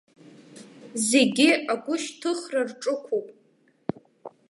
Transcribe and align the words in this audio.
Зегьы 1.07 1.49
агәышьҭыхра 1.73 2.61
рҿықәуп. 2.69 3.27